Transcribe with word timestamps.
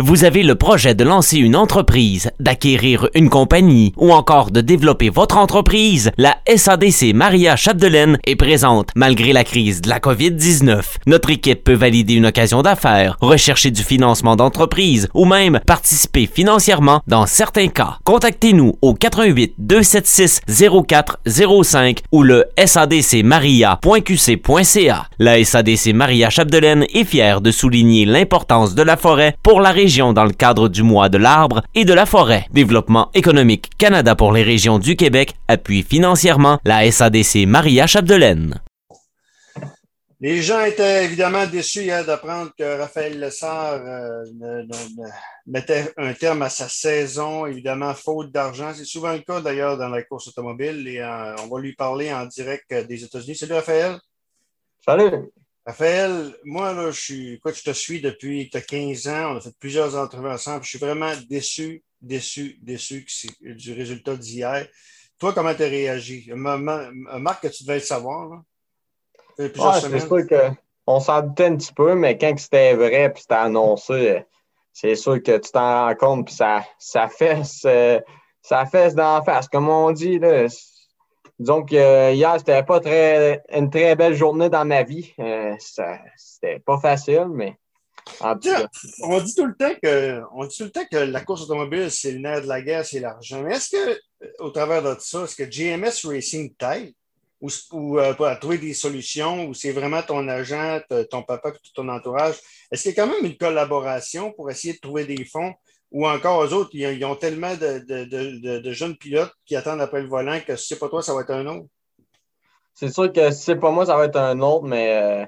Vous 0.00 0.22
avez 0.22 0.44
le 0.44 0.54
projet 0.54 0.94
de 0.94 1.02
lancer 1.02 1.38
une 1.38 1.56
entreprise, 1.56 2.30
d'acquérir 2.38 3.08
une 3.16 3.28
compagnie 3.28 3.92
ou 3.96 4.12
encore 4.12 4.52
de 4.52 4.60
développer 4.60 5.10
votre 5.10 5.38
entreprise? 5.38 6.12
La 6.16 6.36
SADC 6.46 7.12
Maria 7.14 7.56
Chapdelaine 7.56 8.16
est 8.24 8.36
présente 8.36 8.90
malgré 8.94 9.32
la 9.32 9.42
crise 9.42 9.80
de 9.80 9.88
la 9.88 9.98
COVID-19. 9.98 10.82
Notre 11.08 11.30
équipe 11.30 11.64
peut 11.64 11.74
valider 11.74 12.14
une 12.14 12.26
occasion 12.26 12.62
d'affaires, 12.62 13.16
rechercher 13.20 13.72
du 13.72 13.82
financement 13.82 14.36
d'entreprise 14.36 15.08
ou 15.14 15.24
même 15.24 15.58
participer 15.66 16.30
financièrement 16.32 17.00
dans 17.08 17.26
certains 17.26 17.66
cas. 17.66 17.98
Contactez-nous 18.04 18.74
au 18.80 18.94
88 18.94 19.54
276 19.58 20.42
0405 20.86 22.02
ou 22.12 22.22
le 22.22 22.44
sadcmaria.qc.ca. 22.64 25.06
La 25.18 25.44
SADC 25.44 25.92
Maria 25.92 26.30
Chapdelaine 26.30 26.86
est 26.94 27.02
fière 27.02 27.40
de 27.40 27.50
souligner 27.50 28.04
l'importance 28.04 28.76
de 28.76 28.82
la 28.82 28.96
forêt 28.96 29.34
pour 29.42 29.60
la 29.60 29.72
région 29.72 29.87
dans 29.88 30.24
le 30.24 30.32
cadre 30.32 30.68
du 30.68 30.82
mois 30.82 31.08
de 31.08 31.16
l'arbre 31.16 31.62
et 31.74 31.86
de 31.86 31.94
la 31.94 32.04
forêt. 32.04 32.46
Développement 32.52 33.10
économique 33.14 33.70
Canada 33.78 34.14
pour 34.14 34.32
les 34.32 34.42
régions 34.42 34.78
du 34.78 34.96
Québec 34.96 35.34
appuie 35.48 35.82
financièrement 35.82 36.58
la 36.64 36.90
SADC 36.90 37.46
Maria 37.46 37.86
Chapdelaine. 37.86 38.60
Les 40.20 40.42
gens 40.42 40.62
étaient 40.62 41.04
évidemment 41.04 41.46
déçus 41.46 41.82
hier 41.82 42.04
d'apprendre 42.04 42.50
que 42.58 42.78
Raphaël 42.78 43.18
Lessard 43.18 43.74
euh, 43.74 44.24
ne, 44.34 44.62
ne, 44.62 45.02
ne, 45.02 45.08
mettait 45.46 45.92
un 45.96 46.12
terme 46.12 46.42
à 46.42 46.50
sa 46.50 46.68
saison, 46.68 47.46
évidemment, 47.46 47.94
faute 47.94 48.30
d'argent. 48.30 48.72
C'est 48.74 48.84
souvent 48.84 49.12
le 49.12 49.20
cas 49.20 49.40
d'ailleurs 49.40 49.78
dans 49.78 49.88
la 49.88 50.02
course 50.02 50.28
automobile 50.28 50.86
et 50.86 50.98
euh, 50.98 51.34
on 51.44 51.46
va 51.46 51.60
lui 51.60 51.74
parler 51.74 52.12
en 52.12 52.26
direct 52.26 52.74
des 52.74 53.04
États-Unis. 53.04 53.36
Salut 53.36 53.54
Raphaël. 53.54 53.96
Salut. 54.84 55.30
Raphaël, 55.68 56.34
moi, 56.44 56.72
là, 56.72 56.90
je 56.90 56.98
suis, 56.98 57.34
écoute, 57.34 57.54
je 57.54 57.62
te 57.62 57.72
suis 57.72 58.00
depuis 58.00 58.48
as 58.54 58.60
15 58.62 59.06
ans. 59.08 59.32
On 59.32 59.36
a 59.36 59.40
fait 59.42 59.54
plusieurs 59.60 59.94
entrevues 59.96 60.30
ensemble. 60.30 60.64
Je 60.64 60.70
suis 60.70 60.78
vraiment 60.78 61.12
déçu, 61.28 61.84
déçu, 62.00 62.58
déçu 62.62 63.06
du 63.42 63.74
résultat 63.74 64.16
d'hier. 64.16 64.66
Toi, 65.18 65.34
comment 65.34 65.54
tu 65.54 65.64
as 65.64 65.68
réagi? 65.68 66.30
Marc, 66.34 67.42
que 67.42 67.48
tu 67.48 67.64
devais 67.64 67.74
le 67.74 67.80
savoir, 67.80 68.30
là? 68.30 68.42
Ouais, 69.38 69.50
c'est 69.54 70.00
sûr 70.00 70.26
qu'on 70.86 71.00
s'en 71.00 71.20
doutait 71.20 71.44
un 71.44 71.56
petit 71.56 71.74
peu, 71.74 71.94
mais 71.94 72.16
quand 72.16 72.34
c'était 72.38 72.72
vrai 72.74 73.12
puis 73.12 73.20
c'était 73.20 73.34
annoncé, 73.34 74.24
c'est 74.72 74.94
sûr 74.94 75.22
que 75.22 75.36
tu 75.36 75.50
t'en 75.50 75.86
rends 75.86 75.94
compte 75.96 76.26
puis 76.28 76.34
ça, 76.34 76.64
ça 76.78 77.08
fesse, 77.08 77.66
ça 78.40 78.66
fesse 78.66 78.94
d'en 78.94 79.22
face. 79.22 79.48
Comme 79.48 79.68
on 79.68 79.92
dit, 79.92 80.18
là, 80.18 80.46
disons 81.38 81.64
que 81.64 82.12
hier, 82.12 82.34
c'était 82.38 82.62
pas 82.62 82.80
très, 82.80 83.42
une 83.52 83.70
très 83.70 83.94
belle 83.96 84.14
journée 84.14 84.48
dans 84.48 84.64
ma 84.64 84.82
vie. 84.82 85.12
Euh, 85.18 85.54
c'était 85.58 86.58
pas 86.60 86.78
facile, 86.78 87.28
mais. 87.32 87.56
En 88.20 88.34
tout 88.34 88.48
cas. 88.48 88.66
On 89.02 89.20
dit 89.20 89.34
tout 89.34 89.46
le 89.46 89.54
temps 89.54 89.74
que 89.82 90.22
on 90.32 90.46
dit 90.46 90.56
tout 90.56 90.64
le 90.64 90.70
temps 90.70 90.84
que 90.90 90.96
la 90.96 91.20
course 91.20 91.42
automobile, 91.42 91.90
c'est 91.90 92.12
le 92.12 92.18
nerf 92.18 92.42
de 92.42 92.46
la 92.46 92.62
guerre, 92.62 92.84
c'est 92.84 93.00
l'argent. 93.00 93.42
Mais 93.42 93.56
est-ce 93.56 93.70
que, 93.70 94.00
au 94.38 94.50
travers 94.50 94.82
de 94.82 94.96
ça, 94.98 95.24
est-ce 95.24 95.36
que 95.36 95.44
GMS 95.44 96.08
Racing 96.08 96.54
t'aide? 96.54 96.94
Ou, 97.40 97.50
ou 97.70 98.00
euh, 98.00 98.14
à 98.24 98.34
trouver 98.34 98.58
des 98.58 98.74
solutions 98.74 99.46
ou 99.46 99.54
c'est 99.54 99.70
vraiment 99.70 100.02
ton 100.02 100.26
agent, 100.26 100.80
ton 101.08 101.22
papa 101.22 101.50
et 101.50 101.52
tout 101.52 101.72
ton 101.72 101.88
entourage? 101.88 102.34
Est-ce 102.72 102.82
qu'il 102.82 102.96
y 102.96 102.98
a 102.98 103.04
quand 103.04 103.12
même 103.12 103.24
une 103.24 103.36
collaboration 103.36 104.32
pour 104.32 104.50
essayer 104.50 104.74
de 104.74 104.80
trouver 104.80 105.04
des 105.04 105.24
fonds 105.24 105.54
ou 105.90 106.06
encore 106.06 106.44
eux 106.44 106.52
autres, 106.52 106.70
ils 106.74 107.04
ont 107.04 107.16
tellement 107.16 107.54
de, 107.54 107.78
de, 107.78 108.04
de, 108.04 108.58
de, 108.58 108.72
jeunes 108.72 108.96
pilotes 108.96 109.32
qui 109.46 109.56
attendent 109.56 109.80
après 109.80 110.02
le 110.02 110.08
volant 110.08 110.38
que 110.46 110.56
si 110.56 110.68
c'est 110.68 110.78
pas 110.78 110.88
toi, 110.88 111.02
ça 111.02 111.14
va 111.14 111.22
être 111.22 111.30
un 111.30 111.46
autre? 111.46 111.66
C'est 112.74 112.92
sûr 112.92 113.12
que 113.12 113.30
si 113.30 113.42
c'est 113.42 113.56
pas 113.56 113.70
moi, 113.70 113.86
ça 113.86 113.96
va 113.96 114.04
être 114.04 114.16
un 114.16 114.40
autre, 114.40 114.64
mais 114.64 114.94
euh, 114.94 115.26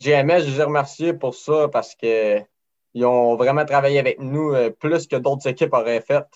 GMS, 0.00 0.40
je 0.40 0.56
les 0.56 0.62
remercier 0.62 1.14
pour 1.14 1.34
ça 1.34 1.68
parce 1.68 1.94
qu'ils 1.94 2.44
ont 3.04 3.36
vraiment 3.36 3.64
travaillé 3.64 3.98
avec 3.98 4.20
nous 4.20 4.52
euh, 4.52 4.70
plus 4.70 5.06
que 5.06 5.16
d'autres 5.16 5.48
équipes 5.48 5.72
auraient 5.72 6.02
fait. 6.02 6.26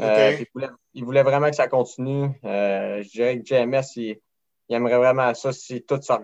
Euh, 0.00 0.36
ils, 0.38 0.46
voulaient, 0.52 0.70
ils, 0.94 1.04
voulaient, 1.04 1.22
vraiment 1.22 1.50
que 1.50 1.56
ça 1.56 1.68
continue. 1.68 2.30
Euh, 2.44 3.02
je 3.02 3.10
dirais 3.10 3.38
que 3.38 3.44
GMS, 3.44 3.96
il, 3.96 4.20
il, 4.68 4.76
aimerait 4.76 4.96
vraiment 4.96 5.32
ça 5.34 5.52
si 5.52 5.82
tout 5.82 6.00
ça 6.02 6.20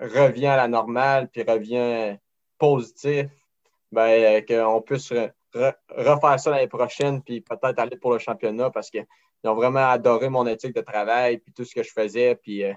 revient 0.00 0.46
à 0.46 0.56
la 0.56 0.68
normale 0.68 1.28
puis 1.28 1.42
revient 1.42 2.16
positif, 2.58 3.26
ben, 3.90 4.44
qu'on 4.46 4.80
puisse 4.80 5.12
refaire 5.54 6.40
ça 6.40 6.50
l'année 6.50 6.68
prochaine, 6.68 7.22
puis 7.22 7.40
peut-être 7.40 7.78
aller 7.78 7.96
pour 7.96 8.12
le 8.12 8.18
championnat 8.18 8.70
parce 8.70 8.90
qu'ils 8.90 9.06
ont 9.44 9.54
vraiment 9.54 9.88
adoré 9.88 10.28
mon 10.28 10.46
éthique 10.46 10.74
de 10.74 10.80
travail, 10.80 11.38
puis 11.38 11.52
tout 11.52 11.64
ce 11.64 11.74
que 11.74 11.82
je 11.82 11.90
faisais. 11.90 12.34
Puis 12.36 12.64
euh, 12.64 12.72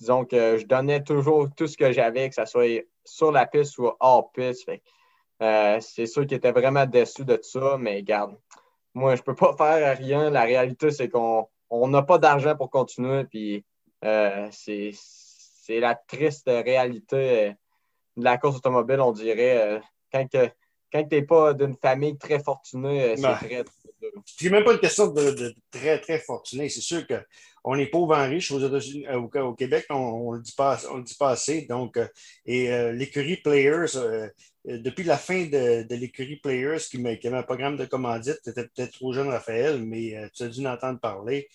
disons 0.00 0.24
que 0.24 0.58
je 0.58 0.66
donnais 0.66 1.02
toujours 1.02 1.48
tout 1.56 1.66
ce 1.66 1.76
que 1.76 1.92
j'avais, 1.92 2.28
que 2.28 2.34
ce 2.34 2.44
soit 2.44 2.86
sur 3.04 3.32
la 3.32 3.46
piste 3.46 3.78
ou 3.78 3.90
hors 4.00 4.32
piste. 4.32 4.70
Euh, 5.42 5.80
c'est 5.80 6.06
sûr 6.06 6.26
qu'ils 6.26 6.36
étaient 6.38 6.52
vraiment 6.52 6.86
déçus 6.86 7.24
de 7.24 7.38
ça, 7.42 7.76
mais 7.78 8.02
garde, 8.02 8.36
moi, 8.94 9.16
je 9.16 9.22
ne 9.22 9.24
peux 9.24 9.34
pas 9.34 9.54
faire 9.56 9.96
rien. 9.96 10.30
La 10.30 10.42
réalité, 10.42 10.90
c'est 10.90 11.08
qu'on 11.08 11.48
n'a 11.70 12.02
pas 12.02 12.18
d'argent 12.18 12.54
pour 12.56 12.70
continuer, 12.70 13.24
puis 13.24 13.64
euh, 14.04 14.48
c'est 14.50 15.80
la 15.80 15.94
triste 15.94 16.48
réalité 16.48 17.54
de 18.16 18.24
la 18.24 18.36
course 18.36 18.56
automobile, 18.56 19.00
on 19.00 19.12
dirait. 19.12 19.80
quand 20.12 20.28
que, 20.30 20.50
quand 20.92 21.04
tu 21.04 21.16
n'es 21.16 21.22
pas 21.22 21.54
d'une 21.54 21.76
famille 21.76 22.16
très 22.18 22.42
fortunée, 22.42 23.02
euh, 23.02 23.16
c'est 23.16 23.48
très, 23.48 23.64
C'est 24.26 24.50
même 24.50 24.64
pas 24.64 24.74
une 24.74 24.78
question 24.78 25.08
de, 25.08 25.54
très, 25.70 25.98
très 26.00 26.18
fortuné. 26.18 26.68
C'est 26.68 26.82
sûr 26.82 27.06
qu'on 27.06 27.74
est 27.76 27.86
pauvre 27.86 28.16
en 28.16 28.28
riche 28.28 28.50
aux 28.50 28.60
États-Unis, 28.60 29.06
euh, 29.08 29.42
au, 29.42 29.54
Québec, 29.54 29.86
on 29.88 30.32
ne 30.32 30.36
le, 30.36 30.42
dit 30.42 30.54
pas, 30.54 30.78
dit 31.02 31.16
pas 31.18 31.30
assez. 31.30 31.62
Donc, 31.62 31.96
euh, 31.96 32.06
et 32.44 32.68
l'écurie 32.92 33.38
Players, 33.38 33.98
depuis 34.64 35.04
la 35.04 35.16
fin 35.16 35.46
de, 35.46 35.94
l'écurie 35.94 36.36
Players, 36.36 36.78
qui, 36.90 37.02
qui 37.18 37.26
avait 37.26 37.38
un 37.38 37.42
programme 37.42 37.76
de 37.76 37.86
commandite, 37.86 38.40
tu 38.44 38.50
étais 38.50 38.64
peut-être 38.64 38.92
trop 38.92 39.12
jeune, 39.12 39.28
Raphaël, 39.28 39.82
mais 39.82 40.14
tu 40.34 40.42
as 40.42 40.48
dû 40.48 40.66
en 40.66 40.72
entendre 40.72 41.00
parler. 41.00 41.48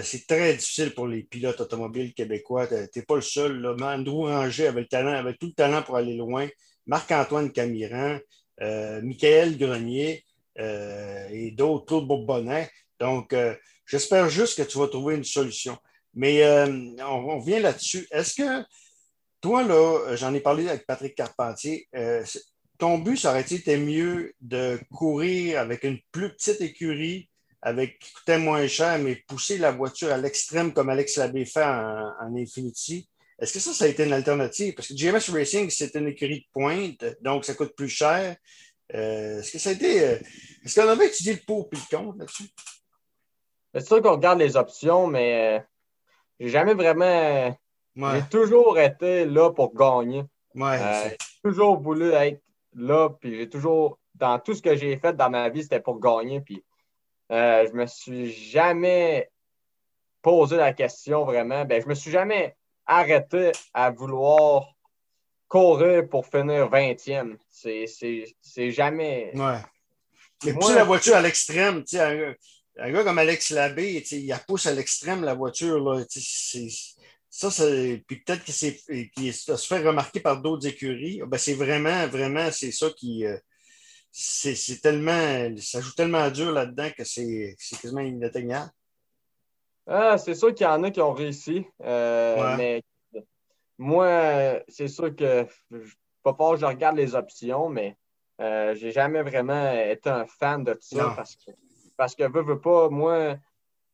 c'est 0.00 0.26
très 0.26 0.54
difficile 0.54 0.94
pour 0.94 1.08
les 1.08 1.24
pilotes 1.24 1.60
automobiles 1.60 2.14
québécois. 2.14 2.68
Tu 2.68 2.74
n'es 2.74 3.02
pas 3.02 3.16
le 3.16 3.20
seul. 3.20 3.60
Là. 3.60 3.74
Andrew 3.80 4.26
Ranger 4.26 4.68
avait, 4.68 4.82
le 4.82 4.86
talent, 4.86 5.12
avait 5.12 5.34
tout 5.34 5.46
le 5.46 5.54
talent 5.54 5.82
pour 5.82 5.96
aller 5.96 6.14
loin. 6.14 6.48
Marc-Antoine 6.86 7.50
Camiran, 7.50 8.18
Michael 8.60 9.58
Grenier 9.58 10.24
euh, 10.58 11.28
et 11.30 11.50
d'autres, 11.50 11.86
Claude 11.86 12.06
Bourbonnet. 12.06 12.70
Donc, 12.98 13.32
euh, 13.32 13.54
j'espère 13.84 14.28
juste 14.28 14.56
que 14.56 14.68
tu 14.68 14.78
vas 14.78 14.88
trouver 14.88 15.16
une 15.16 15.24
solution. 15.24 15.76
Mais 16.14 16.42
on, 17.02 17.38
revient 17.38 17.60
là-dessus. 17.60 18.06
Est-ce 18.10 18.42
que 18.42 18.64
toi, 19.42 19.62
là, 19.62 20.16
j'en 20.16 20.32
ai 20.32 20.40
parlé 20.40 20.66
avec 20.66 20.86
Patrick 20.86 21.14
Carpentier, 21.14 21.86
ton 22.78 22.98
but, 22.98 23.16
ça 23.16 23.30
aurait 23.30 23.40
été 23.40 23.76
mieux 23.76 24.32
de 24.40 24.78
courir 24.94 25.60
avec 25.60 25.84
une 25.84 25.98
plus 26.12 26.30
petite 26.30 26.60
écurie, 26.60 27.28
avec 27.62 27.98
qui 27.98 28.12
coûtait 28.12 28.38
moins 28.38 28.66
cher, 28.66 28.98
mais 28.98 29.16
pousser 29.28 29.58
la 29.58 29.72
voiture 29.72 30.12
à 30.12 30.18
l'extrême 30.18 30.72
comme 30.72 30.88
Alex 30.88 31.16
Labbé 31.16 31.44
fait 31.44 31.64
en, 31.64 32.12
en 32.20 32.36
Infinity. 32.36 33.08
Est-ce 33.38 33.52
que 33.52 33.60
ça, 33.60 33.72
ça 33.72 33.84
a 33.84 33.88
été 33.88 34.04
une 34.04 34.12
alternative? 34.12 34.74
Parce 34.74 34.88
que 34.88 34.94
GMS 34.94 35.30
Racing, 35.30 35.68
c'est 35.68 35.94
une 35.94 36.08
écurie 36.08 36.40
de 36.40 36.46
pointe, 36.52 37.04
donc 37.20 37.44
ça 37.44 37.54
coûte 37.54 37.74
plus 37.76 37.88
cher. 37.88 38.36
Euh, 38.94 39.40
est-ce 39.40 39.52
que 39.52 39.58
ça 39.58 39.70
a 39.70 39.72
été. 39.72 40.00
Euh, 40.00 40.18
est-ce 40.64 40.80
qu'on 40.80 40.88
avait 40.88 41.08
étudié 41.08 41.34
le 41.34 41.40
pour 41.46 41.68
et 41.72 41.76
le 41.76 41.96
contre 41.96 42.18
là-dessus? 42.18 42.48
C'est 43.74 43.86
sûr 43.86 44.00
qu'on 44.00 44.12
regarde 44.12 44.38
les 44.38 44.56
options, 44.56 45.06
mais 45.06 45.58
euh, 45.58 45.62
j'ai 46.40 46.48
jamais 46.48 46.74
vraiment. 46.74 47.54
J'ai 47.96 48.22
toujours 48.30 48.78
été 48.78 49.24
là 49.24 49.50
pour 49.50 49.74
gagner. 49.74 50.24
Ouais, 50.54 50.78
j'ai 51.10 51.16
toujours 51.42 51.80
voulu 51.80 52.12
être 52.12 52.42
là, 52.74 53.10
puis 53.20 53.36
j'ai 53.36 53.48
toujours. 53.48 53.98
Dans 54.14 54.38
tout 54.38 54.54
ce 54.54 54.62
que 54.62 54.74
j'ai 54.76 54.96
fait 54.96 55.14
dans 55.14 55.28
ma 55.28 55.50
vie, 55.50 55.62
c'était 55.62 55.80
pour 55.80 56.00
gagner, 56.00 56.40
puis 56.40 56.64
je 57.28 57.72
me 57.74 57.86
suis 57.86 58.32
jamais 58.32 59.30
posé 60.22 60.56
la 60.56 60.72
question 60.72 61.26
vraiment. 61.26 61.66
Ben, 61.66 61.82
je 61.82 61.86
me 61.86 61.94
suis 61.94 62.10
jamais 62.10 62.56
arrêter 62.86 63.52
à 63.74 63.90
vouloir 63.90 64.76
courir 65.48 66.08
pour 66.08 66.26
finir 66.26 66.68
20e. 66.70 67.36
C'est 67.50 68.70
jamais. 68.70 69.32
Ouais. 69.34 69.60
Mais 70.44 70.52
pousser 70.52 70.74
la 70.74 70.84
voiture 70.84 71.16
à 71.16 71.22
l'extrême, 71.22 71.82
tu 71.82 71.96
sais, 71.96 72.00
un, 72.00 72.34
un, 72.78 72.92
gars 72.92 73.04
comme 73.04 73.18
Alex 73.18 73.50
Labbé, 73.50 74.04
il 74.10 74.32
a 74.32 74.38
pousse 74.38 74.66
à 74.66 74.74
l'extrême 74.74 75.24
la 75.24 75.34
voiture. 75.34 75.78
Là, 75.80 76.04
ça, 76.08 77.64
puis 78.06 78.20
peut-être 78.20 78.44
que 78.44 78.52
c'est 78.52 78.76
se 78.76 79.66
fait 79.66 79.86
remarquer 79.86 80.20
par 80.20 80.40
d'autres 80.40 80.66
écuries. 80.66 81.20
Ben, 81.26 81.38
c'est 81.38 81.54
vraiment, 81.54 82.06
vraiment, 82.08 82.50
c'est 82.52 82.72
ça 82.72 82.90
qui. 82.96 83.24
Euh, 83.26 83.36
c'est 84.10 84.80
tellement. 84.80 85.54
Ça 85.58 85.80
joue 85.80 85.92
tellement 85.92 86.30
dur 86.30 86.50
là-dedans 86.52 86.90
que 86.96 87.04
c'est 87.04 87.56
quasiment 87.80 88.00
inatteignable. 88.00 88.70
Ah, 89.86 90.18
c'est 90.18 90.34
sûr 90.34 90.52
qu'il 90.52 90.66
y 90.66 90.68
en 90.68 90.82
a 90.82 90.90
qui 90.90 91.00
ont 91.00 91.12
réussi. 91.12 91.64
Euh, 91.84 92.56
mais 92.56 92.82
moi, 93.78 94.60
c'est 94.68 94.88
sûr 94.88 95.14
que 95.14 95.46
pas 96.22 96.34
que 96.34 96.56
je 96.56 96.66
regarde 96.66 96.96
les 96.96 97.14
options, 97.14 97.68
mais 97.68 97.96
euh, 98.40 98.74
j'ai 98.74 98.90
jamais 98.90 99.22
vraiment 99.22 99.72
été 99.72 100.10
un 100.10 100.26
fan 100.26 100.64
de 100.64 100.76
ça 100.80 101.12
parce 101.14 101.36
que, 101.36 101.52
parce 101.96 102.14
que 102.16 102.24
veux, 102.24 102.42
veux 102.42 102.60
pas, 102.60 102.88
moi, 102.88 103.36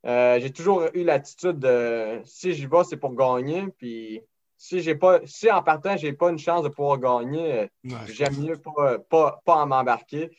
euh, 0.06 0.40
j'ai 0.40 0.50
toujours 0.50 0.84
eu 0.94 1.04
l'attitude 1.04 1.58
de 1.58 2.22
si 2.24 2.54
j'y 2.54 2.66
vais, 2.66 2.84
c'est 2.84 2.96
pour 2.96 3.14
gagner. 3.14 3.66
Puis 3.76 4.22
si 4.56 4.80
j'ai 4.80 4.94
pas, 4.94 5.20
si 5.26 5.50
en 5.50 5.62
partant, 5.62 5.98
j'ai 5.98 6.14
pas 6.14 6.30
une 6.30 6.38
chance 6.38 6.62
de 6.62 6.70
pouvoir 6.70 6.98
gagner, 6.98 7.68
j'aime 8.06 8.38
mieux 8.38 8.56
pas, 8.56 8.98
pas, 8.98 9.42
pas 9.44 9.56
en 9.56 9.66
m'embarquer. 9.66 10.30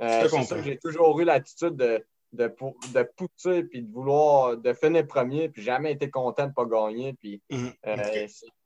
c'est 0.00 0.28
ça 0.28 0.56
que 0.56 0.62
j'ai 0.62 0.78
toujours 0.78 1.20
eu 1.20 1.24
l'attitude 1.24 1.76
de, 1.76 2.02
de, 2.32 2.54
de 2.94 3.02
pousser 3.16 3.64
puis 3.64 3.82
de 3.82 3.92
vouloir 3.92 4.56
de 4.56 4.72
finir 4.72 5.06
premier, 5.06 5.48
puis 5.48 5.62
jamais 5.62 5.92
été 5.92 6.10
content 6.10 6.44
de 6.44 6.48
ne 6.48 6.54
pas 6.54 6.64
gagner. 6.64 7.14
Puis, 7.14 7.42
mhm. 7.50 7.72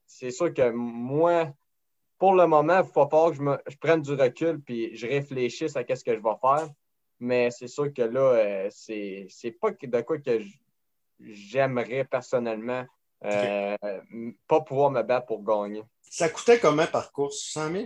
c'est 0.07 0.31
sûr 0.31 0.53
que 0.53 0.71
moi, 0.71 1.53
pour 2.19 2.35
le 2.35 2.47
moment, 2.47 2.81
il 2.81 2.93
faut 2.93 3.07
pas 3.07 3.31
que 3.31 3.37
je, 3.37 3.43
me, 3.43 3.59
je, 3.67 3.77
prenne 3.77 4.03
du 4.03 4.13
recul 4.13 4.61
puis 4.61 4.95
je 4.97 5.07
réfléchisse 5.07 5.77
à 5.77 5.83
ce 5.83 6.05
que 6.05 6.15
je 6.15 6.23
vais 6.23 6.37
faire. 6.41 6.69
Mais 7.21 7.51
c'est 7.51 7.69
sûr 7.69 7.93
que 7.93 8.03
là, 8.03 8.21
euh, 8.21 8.69
c'est 8.71 9.51
pas 9.61 9.71
de 9.71 10.01
quoi 10.03 10.19
que 10.19 10.41
j'aimerais 11.21 12.05
personnellement 12.05 12.85
euh, 13.25 13.77
pas 14.47 14.61
pouvoir 14.61 14.91
me 14.91 15.03
battre 15.03 15.27
pour 15.27 15.43
gagner. 15.43 15.83
Ça 16.03 16.29
coûtait 16.29 16.59
combien 16.59 16.87
par 16.87 17.13
course? 17.13 17.39
100 17.53 17.73
000? 17.73 17.85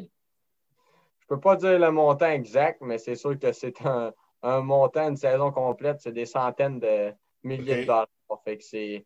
Je 1.21 1.27
peux 1.29 1.41
pas 1.41 1.57
dire 1.57 1.79
le 1.79 1.91
montant 1.91 2.31
exact, 2.31 2.81
mais 2.81 2.99
c'est 2.99 3.15
sûr 3.15 3.39
que 3.39 3.53
c'est 3.53 3.85
un, 3.85 4.13
montant, 4.43 5.09
une 5.09 5.17
saison 5.17 5.51
complète, 5.51 6.01
c'est 6.01 6.13
des 6.13 6.27
centaines 6.27 6.79
de 6.79 7.13
milliers 7.43 7.83
de 7.83 7.87
dollars. 7.87 8.09
Fait 8.45 8.59
que 8.59 8.65
c'est 8.65 9.05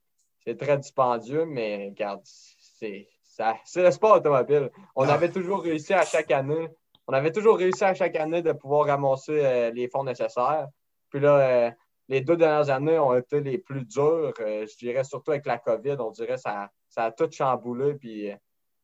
très 0.58 0.78
dispendieux, 0.78 1.44
mais 1.44 1.88
regarde, 1.90 2.20
c'est 2.24 3.08
le 3.76 3.90
sport 3.90 4.16
automobile. 4.16 4.70
On 4.96 5.08
ah. 5.08 5.14
avait 5.14 5.30
toujours 5.30 5.62
réussi 5.62 5.94
à 5.94 6.04
chaque 6.04 6.30
année 6.30 6.68
on 7.06 7.12
avait 7.12 7.32
toujours 7.32 7.58
réussi 7.58 7.84
à 7.84 7.94
chaque 7.94 8.16
année 8.16 8.42
de 8.42 8.52
pouvoir 8.52 8.86
ramasser 8.86 9.44
euh, 9.44 9.70
les 9.70 9.88
fonds 9.88 10.04
nécessaires. 10.04 10.68
Puis 11.10 11.20
là, 11.20 11.38
euh, 11.38 11.70
les 12.08 12.20
deux 12.20 12.36
dernières 12.36 12.70
années 12.70 12.98
ont 12.98 13.14
été 13.14 13.40
les 13.40 13.58
plus 13.58 13.84
dures. 13.84 14.32
Euh, 14.40 14.66
je 14.66 14.76
dirais 14.76 15.04
surtout 15.04 15.32
avec 15.32 15.46
la 15.46 15.58
COVID, 15.58 15.96
on 15.98 16.10
dirait 16.10 16.34
que 16.34 16.40
ça, 16.40 16.70
ça 16.88 17.04
a 17.04 17.12
tout 17.12 17.28
chamboulé. 17.30 17.94
Puis 17.94 18.30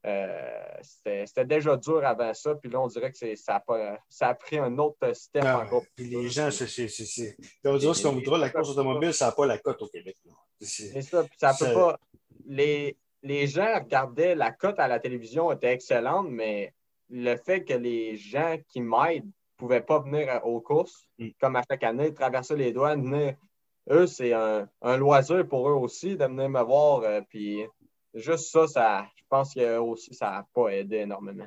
c'était 0.03 1.45
déjà 1.45 1.77
dur 1.77 2.05
avant 2.05 2.33
ça. 2.35 2.55
Puis 2.55 2.71
là, 2.71 2.81
on 2.81 2.87
dirait 2.87 3.13
que 3.13 3.37
ça 3.37 3.63
a, 3.67 3.99
ça 4.09 4.29
a 4.29 4.35
pris 4.35 4.59
un 4.59 4.77
autre 4.79 5.13
step 5.15 5.43
ah, 5.47 5.65
encore. 5.65 5.85
Puis 5.97 6.07
les 6.07 6.29
gens, 6.29 6.51
c'est. 6.51 7.37
On 7.65 7.77
dirait 7.77 7.95
ce 7.95 8.03
qu'on 8.03 8.13
voudra, 8.13 8.39
la 8.39 8.51
course 8.51 8.71
automobile, 8.71 9.13
ça 9.13 9.27
n'a 9.27 9.33
pas 9.33 9.47
la 9.47 9.59
cote 9.59 9.83
au 9.83 9.89
Québec. 9.89 10.17
C'est 10.61 11.03
ça. 11.03 11.25
Puis 11.25 11.37
ça 11.39 11.55
peut 11.59 11.73
pas. 11.73 11.99
Les, 12.47 12.97
les 13.23 13.47
gens 13.47 13.75
regardaient 13.75 14.35
la 14.35 14.53
cote 14.53 14.79
à 14.79 14.89
la 14.89 15.01
télévision 15.01 15.53
était 15.53 15.73
excellente, 15.73 16.29
mais 16.31 16.73
le 17.11 17.37
fait 17.37 17.65
que 17.65 17.75
les 17.75 18.17
gens 18.17 18.57
qui 18.69 18.81
m'aident 18.81 19.27
ne 19.27 19.31
pouvaient 19.57 19.83
pas 19.83 19.99
venir 20.01 20.41
aux 20.45 20.61
courses, 20.61 21.09
mm. 21.19 21.29
comme 21.41 21.57
à 21.57 21.63
chaque 21.69 21.83
année, 21.83 22.15
traverser 22.15 22.57
les 22.57 22.73
douanes, 22.73 23.35
eux, 23.91 24.07
c'est 24.07 24.33
un, 24.33 24.69
loisir 24.97 25.47
pour 25.49 25.69
eux 25.69 25.75
aussi 25.75 26.17
de 26.17 26.25
venir 26.25 26.49
me 26.49 26.63
voir. 26.63 27.03
Euh, 27.03 27.21
puis 27.29 27.65
juste 28.15 28.51
ça, 28.51 28.67
ça 28.67 29.07
pense 29.29 29.55
que 29.55 29.79
aussi, 29.79 30.15
ça 30.15 30.31
n'a 30.31 30.47
pas 30.55 30.69
aidé 30.71 30.99
énormément. 30.99 31.47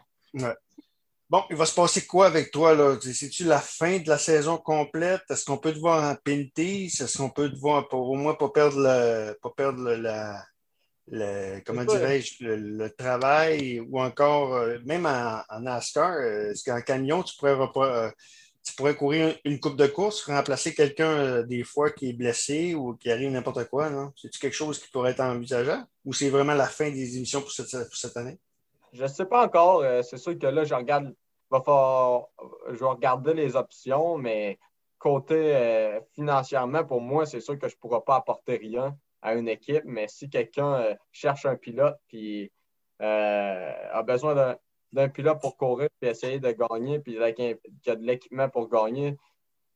Bon, 1.30 1.44
il 1.50 1.56
va 1.56 1.66
se 1.66 1.74
passer 1.74 2.06
quoi 2.06 2.25
avec 2.25 2.51
toi? 2.51 2.75
là? 2.75 2.98
C'est-tu 3.01 3.45
la 3.45 3.60
fin 3.62 4.00
de 4.00 4.10
la 4.10 4.18
saison 4.18 4.57
complète? 4.57 5.22
Est-ce 5.30 5.45
qu'on 5.45 5.57
peut 5.57 5.72
te 5.72 5.80
voir 5.80 6.12
en 6.12 6.16
penalty? 6.16 6.88
Est-ce 6.88 7.18
qu'on 7.18 7.30
peut 7.30 7.50
te 7.50 7.57
voir 7.57 7.88
pour 7.88 8.10
au 8.10 8.16
moins 8.16 8.33
pas 8.33 8.50
perdre, 8.50 8.78
le, 8.78 9.33
pas 9.42 9.50
perdre 9.56 9.94
la, 9.94 10.44
le, 11.07 11.62
comment 11.66 11.86
dirais-je, 11.86 12.44
le, 12.44 12.89
travail 12.89 13.80
ou 13.80 14.01
encore, 14.01 14.56
euh, 14.56 14.80
même 14.86 15.06
en, 15.06 15.60
NASCAR, 15.62 16.16
euh, 16.16 16.51
est-ce 16.51 16.63
qu'en 16.63 16.81
camion, 16.81 17.24
tu 17.24 17.36
pourrais, 17.38 17.56
euh, 17.77 18.12
tu 18.63 18.74
pourrais 18.75 18.96
courir 18.96 19.36
une 19.44 19.60
coupe 19.60 19.75
de 19.75 19.88
course, 19.88 20.24
remplacer 20.25 20.74
quelqu'un 20.74 21.44
des 21.44 21.63
fois 21.63 21.90
qui 21.90 22.10
est 22.10 22.13
blessé 22.13 22.75
ou 22.75 22.96
qui 22.96 23.12
arrive 23.12 23.31
n'importe 23.31 23.66
quoi, 23.69 23.90
non? 23.90 24.12
C'est-tu 24.16 24.40
quelque 24.40 24.54
chose 24.54 24.80
qui 24.80 24.90
pourrait 24.90 25.12
être 25.12 25.22
envisageable 25.22 25.86
ou 26.06 26.13
c'est 26.13 26.30
vraiment 26.30 26.54
la 26.54 26.68
fin 26.68 26.90
des 26.90 27.18
émissions 27.18 27.42
pour 27.42 27.52
cette, 27.52 28.18
année? 28.18 28.38
Je 28.94 29.04
ne 29.04 29.08
sais 29.08 29.25
pas 29.25 29.46
encore. 29.46 29.84
c'est 30.04 30.18
sûr 30.18 30.38
que 30.38 30.48
là, 30.48 30.63
je 30.63 30.74
regarde, 30.74 31.13
je 31.52 32.80
vais 32.80 32.86
regarder 32.86 33.34
les 33.34 33.56
options, 33.56 34.18
mais 34.18 34.60
côté 35.00 36.00
financièrement, 36.13 36.84
pour 36.84 37.02
moi, 37.02 37.25
c'est 37.25 37.40
sûr 37.40 37.58
que 37.58 37.68
je 37.68 37.75
ne 37.75 37.80
pourrai 37.80 38.02
pas 38.06 38.18
apporter 38.18 38.58
rien 38.58 38.96
à 39.22 39.36
une 39.36 39.48
équipe, 39.48 39.84
mais 39.86 40.08
si 40.08 40.30
quelqu'un 40.30 40.74
euh, 40.74 40.96
cherche 41.12 41.46
un 41.46 41.56
pilote 41.56 41.98
puis 42.08 42.52
euh, 43.02 43.74
a 43.92 44.04
besoin 44.04 44.36
d'un 44.36 44.58
pilote 45.14 45.40
pour 45.42 45.58
courir 45.58 45.90
puis 46.00 46.10
essayer 46.10 46.40
de 46.40 46.52
gagner, 46.52 47.00
puis 47.00 47.18
qui 47.36 47.90
a 47.90 47.96
de 47.96 48.04
l'équipement 48.04 48.50
pour 48.50 48.70
gagner, 48.70 49.18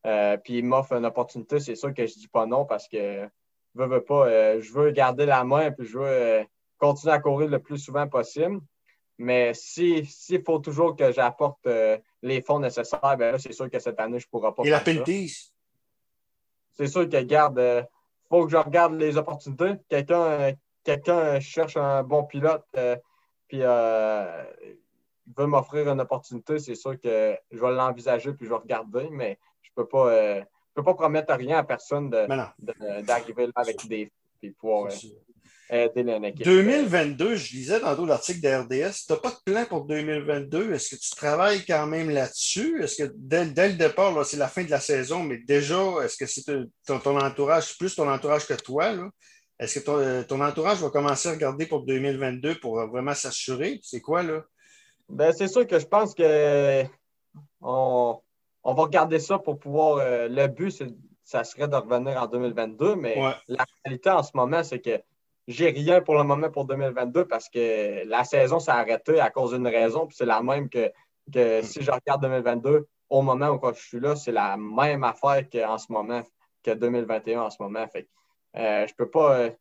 euh, 0.06 0.36
puis 0.36 0.58
il 0.58 0.64
m'offre 0.64 0.92
une 0.92 1.04
opportunité, 1.04 1.60
c'est 1.60 1.74
sûr 1.74 1.92
que 1.92 2.06
je 2.06 2.14
ne 2.14 2.20
dis 2.20 2.28
pas 2.28 2.46
non 2.46 2.64
parce 2.64 2.88
que 2.88 3.28
je 3.74 3.82
veux, 3.82 4.04
pas, 4.04 4.60
je 4.60 4.72
veux 4.72 4.90
garder 4.90 5.26
la 5.26 5.44
main 5.44 5.70
puis 5.70 5.86
je 5.86 5.98
veux 5.98 6.46
continuer 6.78 7.14
à 7.14 7.18
courir 7.18 7.48
le 7.48 7.58
plus 7.58 7.78
souvent 7.78 8.06
possible. 8.08 8.60
Mais 9.18 9.52
s'il 9.54 10.06
faut 10.44 10.58
toujours 10.58 10.94
que 10.94 11.10
j'apporte 11.10 11.66
les 12.22 12.42
fonds 12.42 12.60
nécessaires, 12.60 13.16
ben 13.18 13.38
c'est 13.38 13.52
sûr 13.52 13.70
que 13.70 13.78
cette 13.78 13.98
année, 13.98 14.18
je 14.18 14.26
ne 14.26 14.30
pourrai 14.30 14.54
pas. 14.54 14.62
Et 14.64 14.70
la 14.70 14.80
pénalité? 14.80 15.26
C'est 16.72 16.86
sûr 16.86 17.08
que 17.08 17.22
garde 17.22 17.88
faut 18.28 18.44
que 18.44 18.52
je 18.52 18.56
regarde 18.56 18.94
les 18.94 19.16
opportunités. 19.16 19.74
Quelqu'un 19.88 20.52
quelqu'un 20.86 21.40
cherche 21.40 21.76
un 21.76 22.02
bon 22.02 22.24
pilote, 22.24 22.64
euh, 22.76 22.96
puis 23.48 23.58
euh, 23.60 24.44
veut 25.36 25.46
m'offrir 25.46 25.88
une 25.88 26.00
opportunité, 26.00 26.58
c'est 26.58 26.74
sûr 26.74 26.98
que 27.00 27.36
je 27.50 27.58
vais 27.58 27.72
l'envisager 27.72 28.32
puis 28.32 28.46
je 28.46 28.50
vais 28.50 28.58
regarder, 28.58 29.08
mais 29.10 29.38
je 29.62 29.70
ne 29.70 29.82
peux, 29.82 29.88
pas, 29.88 30.08
euh, 30.08 30.42
peux 30.74 30.82
pas 30.82 30.94
promettre 30.94 31.34
rien 31.34 31.58
à 31.58 31.64
personne 31.64 32.10
d'arriver 32.10 33.46
là 33.46 33.52
avec 33.56 33.86
des 33.88 34.10
puis 34.40 34.50
pouvoir 34.50 34.90
2022, 35.70 37.34
je 37.34 37.52
lisais 37.54 37.80
dans 37.80 38.06
l'article 38.06 38.40
de 38.40 38.48
RDS, 38.48 39.06
tu 39.06 39.12
n'as 39.12 39.18
pas 39.18 39.30
de 39.30 39.52
plan 39.52 39.64
pour 39.64 39.84
2022. 39.84 40.72
Est-ce 40.72 40.94
que 40.94 41.00
tu 41.00 41.10
travailles 41.10 41.64
quand 41.66 41.86
même 41.86 42.10
là-dessus? 42.10 42.82
Est-ce 42.82 43.02
que 43.02 43.12
dès, 43.16 43.44
le 43.44 43.74
départ, 43.74 44.24
c'est 44.24 44.36
la 44.36 44.48
fin 44.48 44.62
de 44.62 44.70
la 44.70 44.78
saison, 44.78 45.24
mais 45.24 45.38
déjà, 45.38 45.82
est-ce 46.04 46.16
que 46.16 46.26
c'est 46.26 46.44
ton, 46.86 47.18
entourage, 47.18 47.76
plus 47.78 47.96
ton 47.96 48.08
entourage 48.08 48.46
que 48.46 48.54
toi? 48.54 48.94
Est-ce 49.58 49.80
que 49.80 50.22
ton, 50.22 50.40
entourage 50.40 50.78
va 50.78 50.90
commencer 50.90 51.30
à 51.30 51.32
regarder 51.32 51.66
pour 51.66 51.84
2022 51.84 52.60
pour 52.60 52.86
vraiment 52.86 53.14
s'assurer? 53.14 53.80
C'est 53.82 54.00
quoi, 54.00 54.22
là? 54.22 54.44
Ben, 55.08 55.32
c'est 55.32 55.48
sûr 55.48 55.66
que 55.66 55.78
je 55.78 55.86
pense 55.86 56.14
que 56.14 56.84
on, 57.60 58.20
va 58.64 58.82
regarder 58.82 59.18
ça 59.18 59.38
pour 59.38 59.58
pouvoir. 59.58 59.98
Euh, 59.98 60.28
le 60.28 60.46
but, 60.48 60.82
ça 61.22 61.44
serait 61.44 61.68
de 61.68 61.76
revenir 61.76 62.20
en 62.20 62.26
2022, 62.26 62.96
mais 62.96 63.16
la 63.48 63.64
réalité 63.84 64.10
en 64.10 64.22
ce 64.22 64.32
moment, 64.34 64.62
c'est 64.62 64.80
que 64.80 65.00
j'ai 65.48 65.70
rien 65.70 66.00
pour 66.00 66.16
le 66.16 66.24
moment 66.24 66.50
pour 66.50 66.64
2022 66.64 67.26
parce 67.26 67.48
que 67.48 68.06
la 68.06 68.24
saison 68.24 68.58
s'est 68.58 68.72
arrêtée 68.72 69.20
à 69.20 69.30
cause 69.30 69.52
d'une 69.52 69.66
raison, 69.66 70.06
puis 70.06 70.16
c'est 70.16 70.26
la 70.26 70.42
même 70.42 70.68
que, 70.68 70.90
que 71.32 71.62
si 71.62 71.82
je 71.82 71.90
regarde 71.90 72.22
2022, 72.22 72.86
au 73.10 73.22
moment 73.22 73.50
où 73.50 73.60
je 73.72 73.80
suis 73.80 74.00
là, 74.00 74.16
c'est 74.16 74.32
la 74.32 74.56
même 74.56 75.04
affaire 75.04 75.48
qu'en 75.48 75.78
ce 75.78 75.92
moment, 75.92 76.22
que 76.64 76.72
2021 76.72 77.42
en 77.42 77.50
ce 77.50 77.62
moment. 77.62 77.86
Fait 77.86 78.08
euh, 78.56 78.86
je 78.86 78.94
peux 78.94 79.08
pas. 79.08 79.48
je 79.48 79.52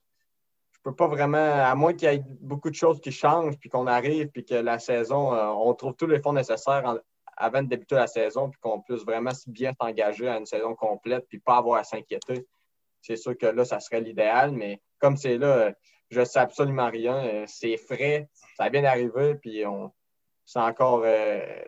peux 0.85 0.95
pas 0.95 1.07
vraiment, 1.07 1.37
à 1.37 1.73
moins 1.75 1.93
qu'il 1.93 2.09
y 2.09 2.13
ait 2.13 2.23
beaucoup 2.39 2.69
de 2.69 2.75
choses 2.75 3.01
qui 3.01 3.11
changent, 3.11 3.57
puis 3.57 3.69
qu'on 3.69 3.87
arrive, 3.87 4.27
puis 4.29 4.45
que 4.45 4.53
la 4.55 4.77
saison, 4.79 5.33
euh, 5.33 5.47
on 5.47 5.73
trouve 5.73 5.95
tous 5.95 6.07
les 6.07 6.21
fonds 6.21 6.33
nécessaires 6.33 6.99
avant 7.35 7.63
de 7.63 7.67
débuter 7.67 7.95
la 7.95 8.07
saison, 8.07 8.49
puis 8.49 8.59
qu'on 8.61 8.81
puisse 8.81 9.03
vraiment 9.03 9.31
bien 9.47 9.73
s'engager 9.81 10.29
à 10.29 10.37
une 10.37 10.45
saison 10.45 10.75
complète, 10.75 11.25
puis 11.27 11.39
pas 11.39 11.57
avoir 11.57 11.79
à 11.79 11.83
s'inquiéter. 11.83 12.45
C'est 13.01 13.15
sûr 13.15 13.35
que 13.37 13.47
là, 13.47 13.65
ça 13.65 13.79
serait 13.79 13.99
l'idéal, 13.99 14.51
mais 14.51 14.79
comme 14.99 15.17
c'est 15.17 15.37
là, 15.37 15.73
je 16.11 16.23
sais 16.23 16.39
absolument 16.39 16.89
rien. 16.89 17.15
Euh, 17.25 17.45
c'est 17.47 17.77
frais, 17.77 18.29
ça 18.55 18.65
a 18.65 18.69
bien 18.69 18.85
arrivé, 18.85 19.35
puis 19.35 19.65
on 19.65 19.91
c'est 20.45 20.59
encore 20.59 21.01
euh, 21.03 21.63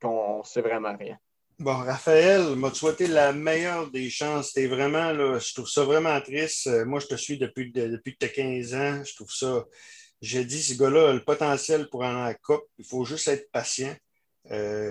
qu'on 0.00 0.42
sait 0.42 0.60
vraiment 0.60 0.96
rien. 0.96 1.16
Bon, 1.58 1.76
Raphaël, 1.76 2.56
m'a 2.56 2.72
souhaité 2.74 3.06
la 3.06 3.32
meilleure 3.32 3.90
des 3.90 4.10
chances. 4.10 4.52
T'es 4.52 4.66
vraiment, 4.66 5.12
là, 5.12 5.38
je 5.38 5.54
trouve 5.54 5.68
ça 5.68 5.84
vraiment 5.84 6.20
triste. 6.20 6.66
Euh, 6.66 6.84
moi, 6.84 6.98
je 6.98 7.06
te 7.06 7.14
suis 7.14 7.38
depuis, 7.38 7.70
depuis 7.70 8.14
que 8.14 8.18
tu 8.18 8.26
as 8.26 8.28
15 8.28 8.74
ans. 8.74 9.04
Je 9.04 9.14
trouve 9.14 9.30
ça. 9.30 9.64
J'ai 10.20 10.44
dit, 10.44 10.62
ce 10.62 10.78
gars-là 10.78 11.10
a 11.10 11.12
le 11.12 11.24
potentiel 11.24 11.88
pour 11.88 12.04
aller 12.04 12.18
la 12.18 12.34
coupe. 12.34 12.64
Il 12.78 12.84
faut 12.86 13.04
juste 13.04 13.28
être 13.28 13.50
patient. 13.52 13.94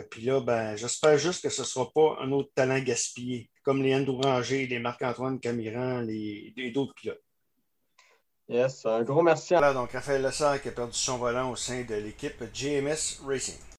puis 0.10 0.22
là, 0.24 0.42
ben, 0.42 0.76
j'espère 0.76 1.18
juste 1.18 1.44
que 1.44 1.50
ce 1.50 1.62
ne 1.62 1.68
sera 1.68 1.92
pas 1.92 2.18
un 2.22 2.32
autre 2.32 2.52
talent 2.56 2.80
gaspillé, 2.80 3.50
comme 3.64 3.82
les 3.84 3.96
Andrew 3.96 4.22
Ranger, 4.22 4.68
les 4.68 4.80
Marc-Antoine 4.80 5.40
Camiran, 5.40 6.02
les, 6.02 6.54
et 6.58 6.72
d'autres 6.72 6.94
pilotes. 6.96 7.22
Yes, 8.52 8.86
un 8.86 9.04
gros 9.04 9.22
merci. 9.22 9.54
Voilà, 9.54 9.74
donc 9.74 9.94
Raphaël 9.94 10.22
Lessard 10.22 10.62
qui 10.62 10.68
a 10.68 10.72
perdu 10.72 10.98
son 10.98 11.18
volant 11.18 11.52
au 11.52 11.56
sein 11.56 11.84
de 11.84 11.96
l'équipe 11.96 12.44
GMS 12.54 13.22
Racing. 13.26 13.62